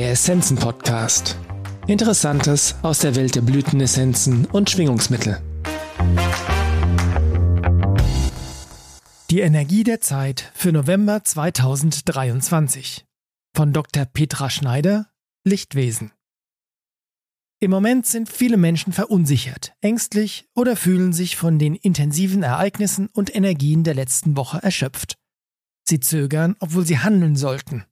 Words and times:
Der 0.00 0.12
Essenzen-Podcast. 0.12 1.36
Interessantes 1.86 2.74
aus 2.80 3.00
der 3.00 3.16
Welt 3.16 3.34
der 3.34 3.42
Blütenessenzen 3.42 4.46
und 4.46 4.70
Schwingungsmittel. 4.70 5.42
Die 9.28 9.40
Energie 9.40 9.84
der 9.84 10.00
Zeit 10.00 10.50
für 10.54 10.72
November 10.72 11.22
2023 11.22 13.04
von 13.54 13.74
Dr. 13.74 14.06
Petra 14.06 14.48
Schneider, 14.48 15.10
Lichtwesen. 15.44 16.12
Im 17.58 17.70
Moment 17.70 18.06
sind 18.06 18.30
viele 18.30 18.56
Menschen 18.56 18.94
verunsichert, 18.94 19.74
ängstlich 19.82 20.48
oder 20.54 20.76
fühlen 20.76 21.12
sich 21.12 21.36
von 21.36 21.58
den 21.58 21.74
intensiven 21.74 22.42
Ereignissen 22.42 23.08
und 23.12 23.36
Energien 23.36 23.84
der 23.84 23.92
letzten 23.92 24.34
Woche 24.34 24.62
erschöpft. 24.62 25.18
Sie 25.86 26.00
zögern, 26.00 26.56
obwohl 26.58 26.86
sie 26.86 27.00
handeln 27.00 27.36
sollten. 27.36 27.84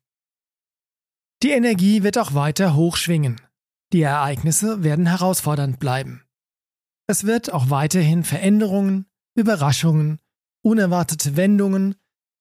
Die 1.43 1.51
Energie 1.51 2.03
wird 2.03 2.19
auch 2.19 2.35
weiter 2.35 2.75
hoch 2.75 2.97
schwingen. 2.97 3.41
Die 3.93 4.03
Ereignisse 4.03 4.83
werden 4.83 5.07
herausfordernd 5.07 5.79
bleiben. 5.79 6.25
Es 7.07 7.25
wird 7.25 7.53
auch 7.53 7.71
weiterhin 7.71 8.25
Veränderungen, 8.25 9.07
Überraschungen, 9.37 10.19
unerwartete 10.63 11.37
Wendungen, 11.37 11.95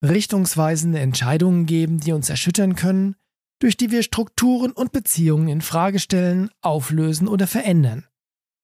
richtungsweisende 0.03 0.99
Entscheidungen 0.99 1.65
geben, 1.67 1.99
die 1.99 2.11
uns 2.11 2.29
erschüttern 2.29 2.75
können, 2.75 3.15
durch 3.59 3.77
die 3.77 3.91
wir 3.91 4.03
Strukturen 4.03 4.71
und 4.71 4.91
Beziehungen 4.91 5.47
in 5.47 5.61
Frage 5.61 5.99
stellen, 5.99 6.49
auflösen 6.61 7.27
oder 7.27 7.47
verändern, 7.47 8.07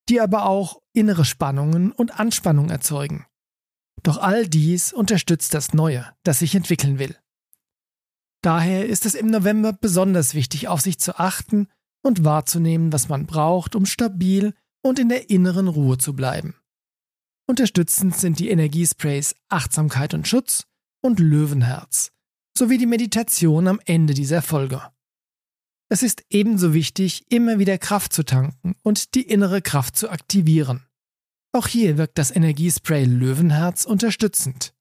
die 0.09 0.19
aber 0.19 0.45
auch 0.45 0.81
innere 0.93 1.25
Spannungen 1.25 1.91
und 1.91 2.19
Anspannung 2.19 2.69
erzeugen. 2.69 3.25
Doch 4.01 4.17
all 4.17 4.47
dies 4.47 4.93
unterstützt 4.93 5.53
das 5.53 5.73
Neue, 5.73 6.11
das 6.23 6.39
sich 6.39 6.55
entwickeln 6.55 6.99
will. 6.99 7.15
Daher 8.43 8.87
ist 8.87 9.05
es 9.05 9.15
im 9.15 9.27
November 9.27 9.73
besonders 9.73 10.35
wichtig, 10.35 10.67
auf 10.67 10.81
sich 10.81 10.99
zu 10.99 11.17
achten 11.17 11.67
und 12.03 12.25
wahrzunehmen, 12.25 12.91
was 12.91 13.07
man 13.07 13.25
braucht, 13.25 13.75
um 13.75 13.85
stabil 13.85 14.53
und 14.83 14.99
in 14.99 15.09
der 15.09 15.29
inneren 15.29 15.69
Ruhe 15.69 15.97
zu 15.97 16.13
bleiben. 16.13 16.55
Unterstützend 17.47 18.15
sind 18.17 18.39
die 18.39 18.49
Energiesprays 18.49 19.35
Achtsamkeit 19.49 20.13
und 20.13 20.27
Schutz 20.27 20.65
und 21.01 21.19
Löwenherz 21.19 22.11
sowie 22.57 22.77
die 22.77 22.85
Meditation 22.85 23.67
am 23.67 23.79
Ende 23.85 24.13
dieser 24.13 24.41
Folge. 24.41 24.81
Es 25.89 26.03
ist 26.03 26.23
ebenso 26.29 26.73
wichtig, 26.73 27.25
immer 27.29 27.59
wieder 27.59 27.77
Kraft 27.77 28.13
zu 28.13 28.23
tanken 28.23 28.75
und 28.83 29.15
die 29.15 29.23
innere 29.23 29.61
Kraft 29.61 29.95
zu 29.95 30.09
aktivieren. 30.09 30.85
Auch 31.51 31.67
hier 31.67 31.97
wirkt 31.97 32.17
das 32.17 32.35
Energiespray 32.35 33.05
Löwenherz 33.05 33.85
unterstützend. 33.85 34.73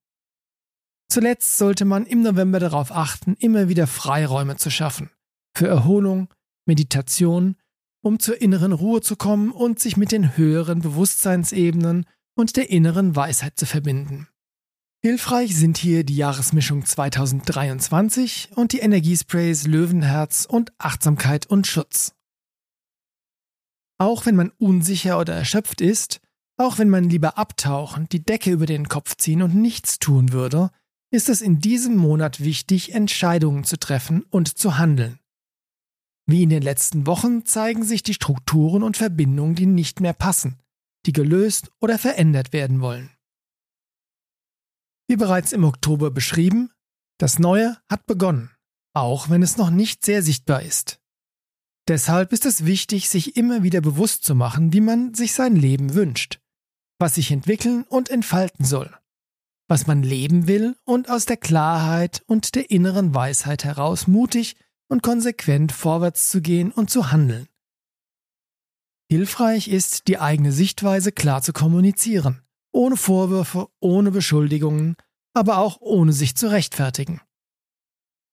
Zuletzt 1.12 1.58
sollte 1.58 1.84
man 1.84 2.06
im 2.06 2.22
November 2.22 2.58
darauf 2.58 2.90
achten, 2.90 3.36
immer 3.38 3.68
wieder 3.68 3.86
Freiräume 3.86 4.56
zu 4.56 4.70
schaffen. 4.70 5.10
Für 5.54 5.68
Erholung, 5.68 6.32
Meditation, 6.64 7.56
um 8.02 8.18
zur 8.18 8.40
inneren 8.40 8.72
Ruhe 8.72 9.02
zu 9.02 9.16
kommen 9.16 9.50
und 9.50 9.78
sich 9.78 9.98
mit 9.98 10.10
den 10.10 10.38
höheren 10.38 10.80
Bewusstseinsebenen 10.80 12.06
und 12.34 12.56
der 12.56 12.70
inneren 12.70 13.14
Weisheit 13.14 13.58
zu 13.58 13.66
verbinden. 13.66 14.26
Hilfreich 15.02 15.54
sind 15.54 15.76
hier 15.76 16.02
die 16.02 16.16
Jahresmischung 16.16 16.86
2023 16.86 18.52
und 18.54 18.72
die 18.72 18.78
Energiesprays 18.78 19.66
Löwenherz 19.66 20.46
und 20.46 20.72
Achtsamkeit 20.78 21.44
und 21.44 21.66
Schutz. 21.66 22.14
Auch 23.98 24.24
wenn 24.24 24.36
man 24.36 24.50
unsicher 24.56 25.18
oder 25.18 25.34
erschöpft 25.34 25.82
ist, 25.82 26.22
auch 26.56 26.78
wenn 26.78 26.88
man 26.88 27.10
lieber 27.10 27.36
abtauchen, 27.36 28.08
die 28.08 28.24
Decke 28.24 28.50
über 28.50 28.64
den 28.64 28.88
Kopf 28.88 29.14
ziehen 29.18 29.42
und 29.42 29.54
nichts 29.54 29.98
tun 29.98 30.32
würde, 30.32 30.70
ist 31.12 31.28
es 31.28 31.42
in 31.42 31.58
diesem 31.58 31.96
Monat 31.96 32.40
wichtig, 32.40 32.94
Entscheidungen 32.94 33.64
zu 33.64 33.78
treffen 33.78 34.22
und 34.30 34.58
zu 34.58 34.78
handeln. 34.78 35.20
Wie 36.26 36.42
in 36.42 36.48
den 36.48 36.62
letzten 36.62 37.06
Wochen 37.06 37.44
zeigen 37.44 37.84
sich 37.84 38.02
die 38.02 38.14
Strukturen 38.14 38.82
und 38.82 38.96
Verbindungen, 38.96 39.54
die 39.54 39.66
nicht 39.66 40.00
mehr 40.00 40.14
passen, 40.14 40.58
die 41.04 41.12
gelöst 41.12 41.70
oder 41.80 41.98
verändert 41.98 42.54
werden 42.54 42.80
wollen. 42.80 43.10
Wie 45.06 45.16
bereits 45.16 45.52
im 45.52 45.64
Oktober 45.64 46.10
beschrieben, 46.10 46.70
das 47.18 47.38
Neue 47.38 47.76
hat 47.90 48.06
begonnen, 48.06 48.50
auch 48.94 49.28
wenn 49.28 49.42
es 49.42 49.58
noch 49.58 49.68
nicht 49.68 50.06
sehr 50.06 50.22
sichtbar 50.22 50.62
ist. 50.62 50.98
Deshalb 51.88 52.32
ist 52.32 52.46
es 52.46 52.64
wichtig, 52.64 53.10
sich 53.10 53.36
immer 53.36 53.62
wieder 53.62 53.82
bewusst 53.82 54.24
zu 54.24 54.34
machen, 54.34 54.72
wie 54.72 54.80
man 54.80 55.12
sich 55.12 55.34
sein 55.34 55.56
Leben 55.56 55.92
wünscht, 55.92 56.40
was 56.98 57.16
sich 57.16 57.30
entwickeln 57.32 57.82
und 57.82 58.08
entfalten 58.08 58.64
soll 58.64 58.96
was 59.68 59.86
man 59.86 60.02
leben 60.02 60.46
will 60.46 60.76
und 60.84 61.08
aus 61.08 61.24
der 61.24 61.36
Klarheit 61.36 62.22
und 62.26 62.54
der 62.54 62.70
inneren 62.70 63.14
Weisheit 63.14 63.64
heraus 63.64 64.06
mutig 64.06 64.56
und 64.88 65.02
konsequent 65.02 65.72
vorwärts 65.72 66.30
zu 66.30 66.42
gehen 66.42 66.70
und 66.72 66.90
zu 66.90 67.10
handeln. 67.10 67.48
Hilfreich 69.10 69.68
ist, 69.68 70.08
die 70.08 70.18
eigene 70.18 70.52
Sichtweise 70.52 71.12
klar 71.12 71.42
zu 71.42 71.52
kommunizieren, 71.52 72.42
ohne 72.72 72.96
Vorwürfe, 72.96 73.68
ohne 73.80 74.10
Beschuldigungen, 74.10 74.96
aber 75.34 75.58
auch 75.58 75.78
ohne 75.80 76.12
sich 76.12 76.34
zu 76.34 76.50
rechtfertigen. 76.50 77.20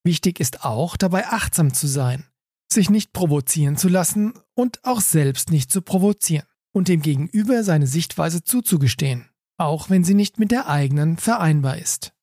Wichtig 0.04 0.40
ist 0.40 0.64
auch, 0.64 0.96
dabei 0.96 1.26
achtsam 1.26 1.72
zu 1.72 1.86
sein, 1.86 2.26
sich 2.72 2.90
nicht 2.90 3.12
provozieren 3.12 3.76
zu 3.76 3.88
lassen 3.88 4.34
und 4.54 4.84
auch 4.84 5.00
selbst 5.00 5.50
nicht 5.50 5.70
zu 5.70 5.82
provozieren 5.82 6.46
und 6.72 6.88
dem 6.88 7.02
Gegenüber 7.02 7.64
seine 7.64 7.86
Sichtweise 7.86 8.42
zuzugestehen 8.42 9.29
auch 9.60 9.90
wenn 9.90 10.04
sie 10.04 10.14
nicht 10.14 10.38
mit 10.38 10.50
der 10.50 10.68
eigenen 10.68 11.18
vereinbar 11.18 11.78
ist. 11.78 12.14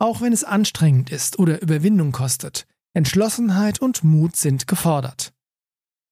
Auch 0.00 0.20
wenn 0.20 0.32
es 0.32 0.42
anstrengend 0.42 1.10
ist 1.10 1.38
oder 1.38 1.62
Überwindung 1.62 2.10
kostet, 2.10 2.66
Entschlossenheit 2.94 3.80
und 3.80 4.02
Mut 4.02 4.36
sind 4.36 4.66
gefordert. 4.66 5.32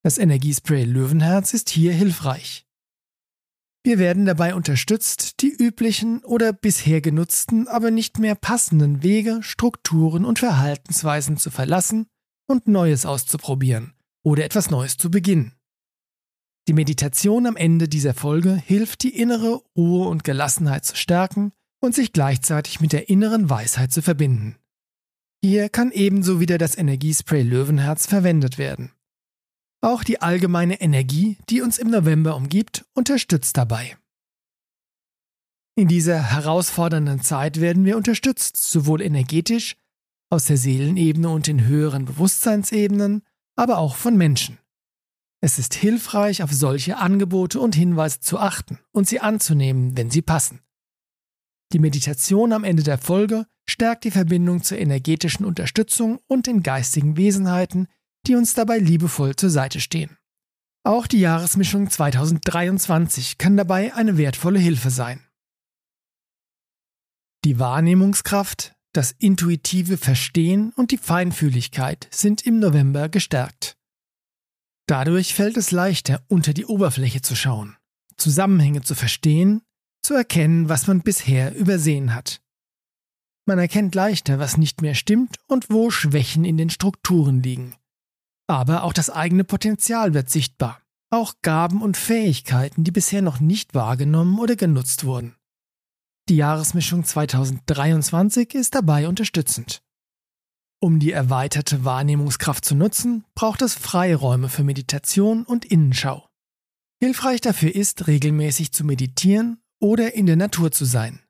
Das 0.04 0.19
Energiespray 0.19 0.84
Löwenherz 0.84 1.53
ist 1.53 1.69
hier 1.69 1.92
hilfreich. 1.92 2.66
Wir 3.84 3.98
werden 3.98 4.25
dabei 4.25 4.54
unterstützt, 4.54 5.42
die 5.42 5.50
üblichen 5.50 6.25
oder 6.25 6.53
bisher 6.53 7.00
genutzten, 7.00 7.66
aber 7.66 7.91
nicht 7.91 8.21
mehr 8.21 8.37
passenden 8.37 9.03
Wege, 9.03 9.42
Strukturen 9.42 10.25
und 10.25 10.38
Verhaltensweisen 10.38 11.37
zu 11.37 11.50
verlassen 11.50 12.06
und 12.48 12.69
Neues 12.69 13.04
auszuprobieren 13.04 13.94
oder 14.25 14.44
etwas 14.44 14.71
Neues 14.71 14.97
zu 14.97 15.10
beginnen. 15.10 15.56
Die 16.68 16.74
Meditation 16.74 17.46
am 17.46 17.56
Ende 17.56 17.88
dieser 17.88 18.14
Folge 18.14 18.54
hilft, 18.54 19.02
die 19.02 19.16
innere 19.16 19.62
Ruhe 19.76 20.08
und 20.08 20.22
Gelassenheit 20.22 20.84
zu 20.84 20.94
stärken 20.94 21.52
und 21.80 21.94
sich 21.94 22.12
gleichzeitig 22.12 22.80
mit 22.80 22.92
der 22.92 23.08
inneren 23.08 23.50
Weisheit 23.50 23.92
zu 23.92 24.00
verbinden. 24.00 24.56
Hier 25.44 25.68
kann 25.68 25.90
ebenso 25.90 26.38
wieder 26.38 26.58
das 26.58 26.78
Energiespray 26.78 27.42
Löwenherz 27.42 28.06
verwendet 28.06 28.58
werden. 28.58 28.92
Auch 29.80 30.04
die 30.04 30.22
allgemeine 30.22 30.80
Energie, 30.80 31.38
die 31.50 31.62
uns 31.62 31.78
im 31.78 31.90
November 31.90 32.36
umgibt, 32.36 32.84
unterstützt 32.94 33.56
dabei. 33.56 33.96
In 35.74 35.88
dieser 35.88 36.22
herausfordernden 36.22 37.22
Zeit 37.22 37.60
werden 37.60 37.84
wir 37.84 37.96
unterstützt, 37.96 38.56
sowohl 38.56 39.02
energetisch, 39.02 39.76
aus 40.30 40.44
der 40.44 40.56
Seelenebene 40.56 41.28
und 41.28 41.48
den 41.48 41.64
höheren 41.64 42.04
Bewusstseinsebenen, 42.04 43.22
aber 43.56 43.78
auch 43.78 43.96
von 43.96 44.16
Menschen. 44.16 44.58
Es 45.44 45.58
ist 45.58 45.75
hilfreich, 45.75 46.44
auf 46.44 46.53
solche 46.53 46.98
Angebote 46.98 47.58
und 47.58 47.75
Hinweise 47.75 48.20
zu 48.20 48.38
achten 48.38 48.78
und 48.92 49.08
sie 49.08 49.19
anzunehmen, 49.19 49.97
wenn 49.97 50.08
sie 50.08 50.22
passen. 50.22 50.60
Die 51.72 51.80
Meditation 51.80 52.53
am 52.53 52.62
Ende 52.62 52.84
der 52.84 52.97
Folge 52.97 53.47
stärkt 53.69 54.04
die 54.04 54.12
Verbindung 54.12 54.62
zur 54.62 54.78
energetischen 54.78 55.44
Unterstützung 55.44 56.20
und 56.28 56.47
den 56.47 56.62
geistigen 56.62 57.16
Wesenheiten, 57.16 57.88
die 58.26 58.36
uns 58.36 58.54
dabei 58.54 58.78
liebevoll 58.78 59.34
zur 59.34 59.50
Seite 59.50 59.80
stehen. 59.80 60.16
Auch 60.84 61.08
die 61.08 61.20
Jahresmischung 61.20 61.91
2023 61.91 63.36
kann 63.36 63.56
dabei 63.56 63.94
eine 63.94 64.19
wertvolle 64.19 64.60
Hilfe 64.60 64.91
sein. 64.91 65.26
Die 67.44 67.59
Wahrnehmungskraft, 67.59 68.76
das 68.92 69.10
intuitive 69.19 69.97
Verstehen 69.97 70.72
und 70.76 70.92
die 70.92 70.98
Feinfühligkeit 70.98 72.06
sind 72.12 72.47
im 72.47 72.60
November 72.60 73.09
gestärkt. 73.09 73.77
Dadurch 74.92 75.33
fällt 75.33 75.56
es 75.56 75.71
leichter, 75.71 76.21
unter 76.28 76.53
die 76.53 76.66
Oberfläche 76.66 77.22
zu 77.22 77.34
schauen, 77.34 77.78
Zusammenhänge 78.18 78.83
zu 78.83 78.94
verstehen, 78.94 79.62
zu 80.03 80.12
erkennen, 80.12 80.68
was 80.68 80.86
man 80.86 81.00
bisher 81.00 81.56
übersehen 81.56 82.15
hat. 82.15 82.42
Man 83.47 83.59
erkennt 83.59 83.94
leichter, 83.94 84.39
was 84.39 84.59
nicht 84.59 84.83
mehr 84.83 84.94
stimmt 84.94 85.39
und 85.47 85.71
wo 85.71 85.91
Schwächen 85.91 86.44
in 86.44 86.59
den 86.59 86.68
Strukturen 86.68 87.42
liegen. 87.42 87.74
Aber 88.47 88.83
auch 88.83 88.92
das 88.92 89.09
eigene 89.09 89.44
Potenzial 89.44 90.12
wird 90.12 90.28
sichtbar, 90.28 90.83
auch 91.09 91.36
Gaben 91.41 91.80
und 91.80 91.97
Fähigkeiten, 91.97 92.84
die 92.84 92.91
bisher 92.91 93.22
noch 93.22 93.41
nicht 93.41 93.72
wahrgenommen 93.72 94.39
oder 94.39 94.56
genutzt 94.56 95.04
wurden. 95.04 95.36
Die 96.28 96.36
Jahresmischung 96.36 97.03
2023 97.03 98.53
ist 98.53 98.74
dabei 98.74 99.09
unterstützend. 99.09 99.81
Um 100.84 100.98
die 100.98 101.12
erweiterte 101.12 101.84
Wahrnehmungskraft 101.84 102.64
zu 102.64 102.74
nutzen, 102.74 103.24
braucht 103.36 103.62
es 103.62 103.76
Freiräume 103.76 104.48
für 104.48 104.64
Meditation 104.64 105.44
und 105.44 105.64
Innenschau. 105.64 106.28
Hilfreich 106.98 107.40
dafür 107.40 107.72
ist, 107.72 108.08
regelmäßig 108.08 108.72
zu 108.72 108.82
meditieren 108.82 109.62
oder 109.78 110.14
in 110.14 110.26
der 110.26 110.34
Natur 110.34 110.72
zu 110.72 110.84
sein. 110.84 111.20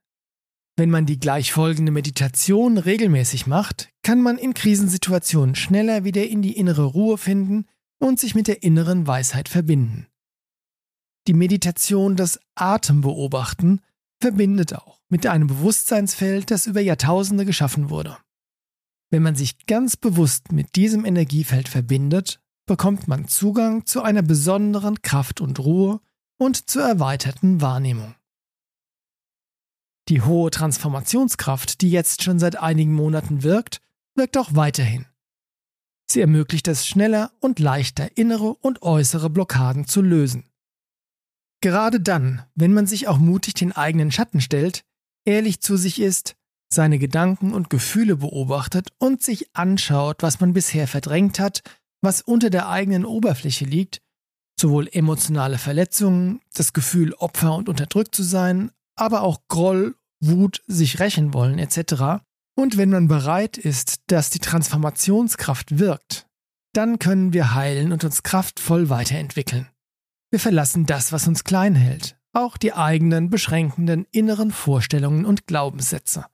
Wenn 0.75 0.89
man 0.89 1.05
die 1.05 1.21
gleich 1.21 1.53
folgende 1.53 1.93
Meditation 1.93 2.79
regelmäßig 2.79 3.47
macht, 3.47 3.91
kann 4.03 4.23
man 4.23 4.39
in 4.39 4.55
Krisensituationen 4.55 5.55
schneller 5.55 6.03
wieder 6.03 6.27
in 6.27 6.41
die 6.41 6.57
innere 6.57 6.85
Ruhe 6.85 7.19
finden 7.19 7.67
und 7.99 8.19
sich 8.19 8.35
mit 8.35 8.49
der 8.49 8.63
inneren 8.63 9.07
Weisheit 9.07 9.51
verbinden. 9.51 10.07
Die 11.27 11.35
Meditation 11.35 12.17
des 12.17 12.41
Atembeobachten 12.55 13.83
verbindet 14.19 14.75
auch 14.75 15.03
mit 15.11 15.27
einem 15.27 15.47
Bewusstseinsfeld, 15.47 16.51
das 16.51 16.67
über 16.67 16.81
Jahrtausende 16.81 17.45
geschaffen 17.45 17.91
wurde. 17.91 18.17
Wenn 19.13 19.23
man 19.23 19.37
sich 19.37 19.67
ganz 19.67 19.99
bewusst 19.99 20.53
mit 20.53 20.75
diesem 20.75 21.05
Energiefeld 21.05 21.69
verbindet, 21.69 22.41
bekommt 22.65 23.09
man 23.09 23.29
Zugang 23.29 23.85
zu 23.85 24.01
einer 24.01 24.23
besonderen 24.23 25.03
Kraft 25.03 25.43
und 25.43 25.59
Ruhe 25.59 26.01
und 26.39 26.71
zur 26.71 26.85
erweiterten 26.85 27.61
Wahrnehmung. 27.61 28.15
Die 30.09 30.23
hohe 30.23 30.51
Transformationskraft, 30.51 31.83
die 31.83 31.91
jetzt 31.91 32.23
schon 32.23 32.39
seit 32.39 32.57
einigen 32.57 32.95
Monaten 32.95 33.43
wirkt, 33.43 33.83
wirkt 34.15 34.39
auch 34.39 34.55
weiterhin. 34.55 35.05
Sie 36.11 36.23
ermöglicht 36.23 36.67
es 36.67 36.87
schneller 36.87 37.33
und 37.39 37.59
leichter, 37.59 38.17
innere 38.17 38.55
und 38.55 38.81
äußere 38.81 39.29
Blockaden 39.29 39.87
zu 39.87 40.01
lösen. 40.01 40.49
Gerade 41.61 42.01
dann, 42.01 42.47
wenn 42.55 42.73
man 42.73 42.87
sich 42.87 43.09
auch 43.09 43.19
mutig 43.19 43.53
den 43.53 43.73
eigenen 43.73 44.11
Schatten 44.11 44.41
stellt, 44.41 44.87
ehrlich 45.27 45.61
zu 45.61 45.77
sich 45.77 46.01
ist, 46.01 46.35
seine 46.73 46.99
Gedanken 46.99 47.53
und 47.53 47.71
Gefühle 47.71 48.17
beobachtet 48.17 48.89
und 48.99 49.23
sich 49.23 49.55
anschaut, 49.55 50.23
was 50.23 50.41
man 50.41 50.53
bisher 50.53 50.89
verdrängt 50.89 51.39
hat, 51.39 51.63
was 52.01 52.23
unter 52.23 52.51
der 52.51 52.69
eigenen 52.69 53.05
Oberfläche 53.05 53.65
liegt, 53.65 54.01
sowohl 54.59 54.89
emotionale 54.91 55.59
Verletzungen, 55.59 56.41
das 56.55 56.73
Gefühl, 56.73 57.15
Opfer 57.15 57.55
und 57.55 57.69
unterdrückt 57.69 58.15
zu 58.15 58.23
sein, 58.23 58.71
aber 58.97 59.23
auch 59.23 59.41
Groll, 59.49 59.95
Wut, 60.21 60.63
sich 60.67 61.01
rächen 61.01 61.35
wollen 61.35 61.59
etc. 61.59 62.23
Und 62.55 62.77
wenn 62.77 62.91
man 62.91 63.09
bereit 63.09 63.57
ist, 63.59 64.01
dass 64.07 64.31
die 64.31 64.39
Transformationskraft 64.39 65.79
wirkt, 65.79 66.27
dann 66.75 66.99
können 66.99 67.33
wir 67.33 67.55
heilen 67.55 67.93
und 67.93 68.05
uns 68.05 68.23
kraftvoll 68.23 68.89
weiterentwickeln. 68.89 69.69
Wir 70.31 70.41
verlassen 70.41 70.87
das, 70.87 71.13
was 71.13 71.29
uns 71.29 71.45
klein 71.45 71.75
hält, 71.75 72.17
auch 72.33 72.57
die 72.57 72.73
eigenen 72.73 73.31
beschränkenden 73.31 74.07
inneren 74.11 74.51
Vorstellungen 74.51 75.27
und 75.27 75.47
Glaubenssätze 75.47 76.25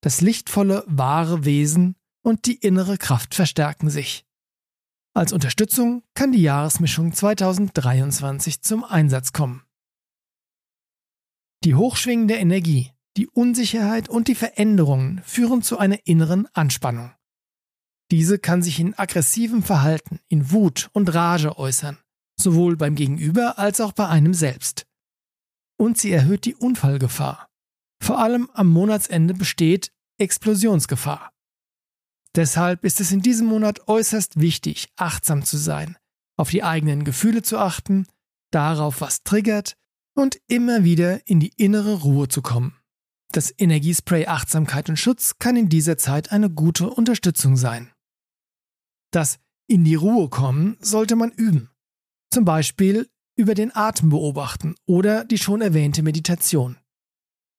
das 0.00 0.20
lichtvolle, 0.20 0.84
wahre 0.86 1.44
Wesen 1.44 1.96
und 2.22 2.46
die 2.46 2.56
innere 2.56 2.98
Kraft 2.98 3.34
verstärken 3.34 3.90
sich. 3.90 4.24
Als 5.14 5.32
Unterstützung 5.32 6.04
kann 6.14 6.32
die 6.32 6.42
Jahresmischung 6.42 7.12
2023 7.12 8.62
zum 8.62 8.84
Einsatz 8.84 9.32
kommen. 9.32 9.64
Die 11.64 11.74
hochschwingende 11.74 12.34
Energie, 12.34 12.92
die 13.16 13.26
Unsicherheit 13.26 14.08
und 14.08 14.28
die 14.28 14.36
Veränderungen 14.36 15.22
führen 15.24 15.62
zu 15.62 15.78
einer 15.78 15.98
inneren 16.06 16.46
Anspannung. 16.54 17.12
Diese 18.12 18.38
kann 18.38 18.62
sich 18.62 18.78
in 18.78 18.96
aggressivem 18.96 19.62
Verhalten, 19.62 20.20
in 20.28 20.52
Wut 20.52 20.88
und 20.92 21.12
Rage 21.12 21.58
äußern, 21.58 21.98
sowohl 22.40 22.76
beim 22.76 22.94
Gegenüber 22.94 23.58
als 23.58 23.80
auch 23.80 23.92
bei 23.92 24.06
einem 24.06 24.34
selbst. 24.34 24.86
Und 25.76 25.98
sie 25.98 26.12
erhöht 26.12 26.44
die 26.44 26.54
Unfallgefahr, 26.54 27.47
vor 28.00 28.18
allem 28.18 28.48
am 28.54 28.68
Monatsende 28.68 29.34
besteht 29.34 29.92
Explosionsgefahr. 30.18 31.32
Deshalb 32.34 32.84
ist 32.84 33.00
es 33.00 33.12
in 33.12 33.20
diesem 33.20 33.46
Monat 33.46 33.88
äußerst 33.88 34.40
wichtig, 34.40 34.92
achtsam 34.96 35.44
zu 35.44 35.56
sein, 35.56 35.96
auf 36.36 36.50
die 36.50 36.62
eigenen 36.62 37.04
Gefühle 37.04 37.42
zu 37.42 37.58
achten, 37.58 38.06
darauf, 38.50 39.00
was 39.00 39.22
triggert 39.22 39.76
und 40.14 40.40
immer 40.48 40.84
wieder 40.84 41.26
in 41.26 41.40
die 41.40 41.52
innere 41.56 41.94
Ruhe 42.02 42.28
zu 42.28 42.42
kommen. 42.42 42.76
Das 43.32 43.52
Energiespray 43.56 44.26
Achtsamkeit 44.26 44.88
und 44.88 44.96
Schutz 44.96 45.38
kann 45.38 45.56
in 45.56 45.68
dieser 45.68 45.98
Zeit 45.98 46.32
eine 46.32 46.48
gute 46.48 46.88
Unterstützung 46.88 47.56
sein. 47.56 47.92
Das 49.10 49.38
in 49.66 49.84
die 49.84 49.96
Ruhe 49.96 50.30
kommen 50.30 50.78
sollte 50.80 51.14
man 51.14 51.30
üben. 51.30 51.70
Zum 52.30 52.44
Beispiel 52.44 53.08
über 53.36 53.54
den 53.54 53.74
Atem 53.74 54.08
beobachten 54.08 54.74
oder 54.86 55.24
die 55.24 55.38
schon 55.38 55.60
erwähnte 55.60 56.02
Meditation. 56.02 56.77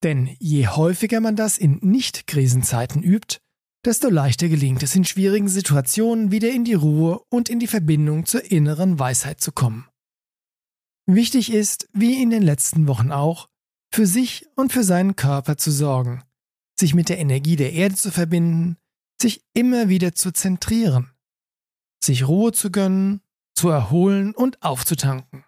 Denn 0.04 0.36
je 0.40 0.68
häufiger 0.68 1.20
man 1.20 1.36
das 1.36 1.58
in 1.58 1.80
Nicht-Krisenzeiten 1.82 3.04
übt, 3.04 3.40
desto 3.86 4.10
leichter 4.10 4.50
gelingt 4.50 4.84
es 4.84 4.96
in 4.96 5.06
schwierigen 5.06 5.48
Situationen 5.48 6.32
wieder 6.32 6.50
in 6.50 6.64
die 6.64 6.74
Ruhe 6.74 7.22
und 7.30 7.50
in 7.50 7.60
die 7.60 7.68
Verbindung 7.68 8.26
zur 8.26 8.50
inneren 8.50 9.00
Weisheit 9.00 9.42
zu 9.42 9.52
kommen. 9.52 9.88
Wichtig 11.06 11.52
ist, 11.52 11.90
wie 11.94 12.22
in 12.22 12.30
den 12.30 12.44
letzten 12.44 12.88
Wochen 12.88 13.12
auch, 13.12 13.50
für 13.92 14.06
sich 14.06 14.46
und 14.56 14.72
für 14.72 14.84
seinen 14.84 15.16
Körper 15.16 15.58
zu 15.58 15.72
sorgen, 15.72 16.24
sich 16.80 16.94
mit 16.94 17.10
der 17.10 17.18
Energie 17.18 17.56
der 17.56 17.74
Erde 17.74 17.96
zu 17.96 18.12
verbinden, 18.12 18.78
sich 19.22 19.44
immer 19.54 19.90
wieder 19.90 20.14
zu 20.14 20.32
zentrieren, 20.32 21.12
sich 22.04 22.28
Ruhe 22.28 22.52
zu 22.52 22.72
gönnen, 22.72 23.22
zu 23.56 23.70
erholen 23.70 24.36
und 24.36 24.62
aufzutanken. 24.62 25.44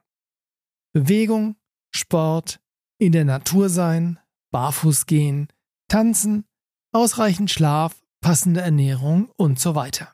Bewegung, 0.93 1.55
Sport, 1.93 2.59
in 2.97 3.11
der 3.11 3.25
Natur 3.25 3.69
sein, 3.69 4.19
barfuß 4.51 5.05
gehen, 5.05 5.47
tanzen, 5.87 6.45
ausreichend 6.91 7.49
Schlaf, 7.49 7.95
passende 8.21 8.61
Ernährung 8.61 9.29
und 9.37 9.59
so 9.59 9.75
weiter. 9.75 10.13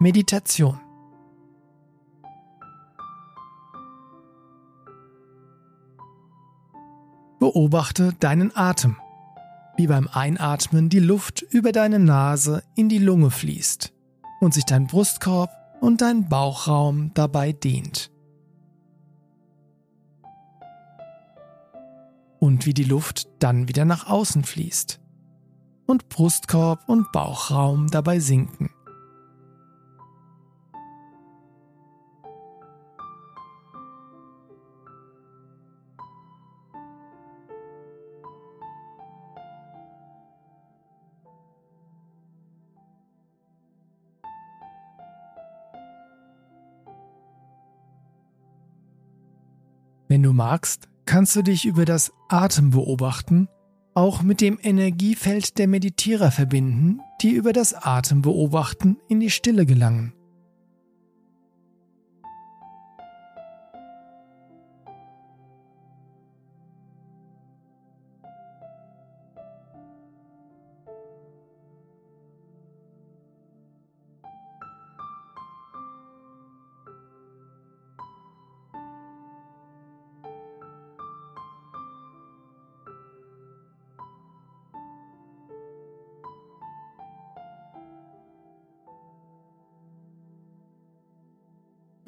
Meditation 0.00 0.80
Beobachte 7.40 8.14
deinen 8.18 8.54
Atem, 8.56 8.96
wie 9.76 9.86
beim 9.86 10.08
Einatmen 10.08 10.88
die 10.88 10.98
Luft 10.98 11.42
über 11.42 11.70
deine 11.72 11.98
Nase 11.98 12.64
in 12.74 12.88
die 12.88 12.98
Lunge 12.98 13.30
fließt 13.30 13.92
und 14.40 14.54
sich 14.54 14.64
dein 14.64 14.86
Brustkorb 14.88 15.50
und 15.80 16.00
dein 16.00 16.28
Bauchraum 16.28 17.12
dabei 17.14 17.52
dehnt. 17.52 18.10
Und 22.48 22.64
wie 22.64 22.72
die 22.72 22.84
Luft 22.84 23.28
dann 23.40 23.68
wieder 23.68 23.84
nach 23.84 24.06
außen 24.06 24.42
fließt 24.42 25.00
und 25.86 26.08
Brustkorb 26.08 26.88
und 26.88 27.12
Bauchraum 27.12 27.88
dabei 27.90 28.20
sinken. 28.20 28.70
Wenn 50.08 50.22
du 50.22 50.32
magst, 50.32 50.88
kannst 51.08 51.34
du 51.36 51.42
dich 51.42 51.64
über 51.64 51.86
das 51.86 52.12
Atembeobachten 52.28 53.48
auch 53.94 54.20
mit 54.22 54.42
dem 54.42 54.58
Energiefeld 54.62 55.56
der 55.56 55.66
Meditierer 55.66 56.30
verbinden, 56.30 57.00
die 57.22 57.30
über 57.30 57.54
das 57.54 57.72
Atembeobachten 57.72 58.98
in 59.08 59.18
die 59.18 59.30
Stille 59.30 59.64
gelangen. 59.64 60.12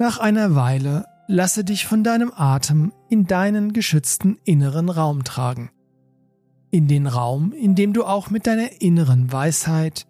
Nach 0.01 0.17
einer 0.17 0.55
Weile 0.55 1.05
lasse 1.27 1.63
dich 1.63 1.85
von 1.85 2.03
deinem 2.03 2.31
Atem 2.35 2.91
in 3.07 3.27
deinen 3.27 3.71
geschützten 3.71 4.39
inneren 4.45 4.89
Raum 4.89 5.23
tragen. 5.23 5.69
In 6.71 6.87
den 6.87 7.05
Raum, 7.05 7.53
in 7.53 7.75
dem 7.75 7.93
du 7.93 8.03
auch 8.03 8.31
mit 8.31 8.47
deiner 8.47 8.81
inneren 8.81 9.31
Weisheit, 9.31 10.07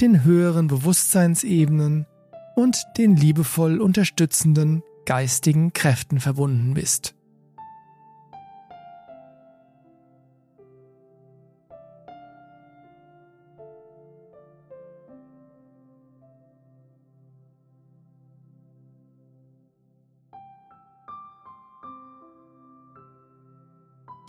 den 0.00 0.22
höheren 0.22 0.68
Bewusstseinsebenen 0.68 2.06
und 2.54 2.84
den 2.98 3.16
liebevoll 3.16 3.80
unterstützenden 3.80 4.84
geistigen 5.06 5.72
Kräften 5.72 6.20
verbunden 6.20 6.74
bist. 6.74 7.16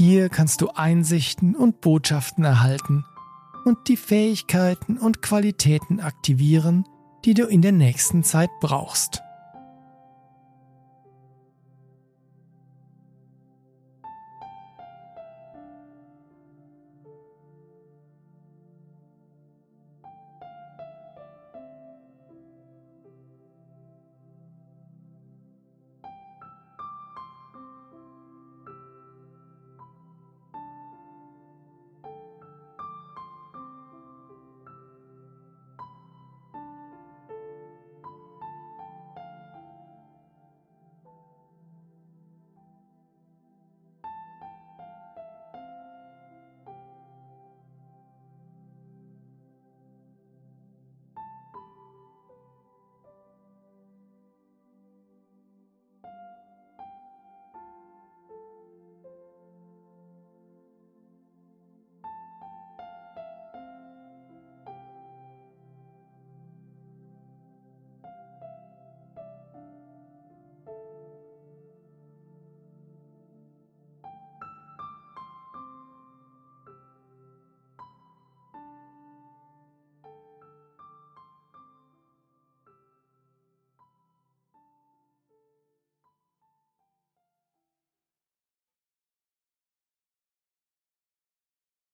Hier 0.06 0.28
kannst 0.28 0.60
du 0.60 0.68
Einsichten 0.76 1.56
und 1.56 1.80
Botschaften 1.80 2.44
erhalten 2.44 3.06
und 3.64 3.88
die 3.88 3.96
Fähigkeiten 3.96 4.98
und 4.98 5.22
Qualitäten 5.22 6.02
aktivieren, 6.02 6.84
die 7.24 7.34
du 7.34 7.46
in 7.46 7.62
der 7.62 7.72
nächsten 7.72 8.22
Zeit 8.22 8.50
brauchst. 8.60 9.22